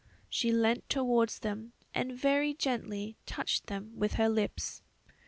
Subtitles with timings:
[0.31, 4.81] She leant towards them and very gently touched them with her lips.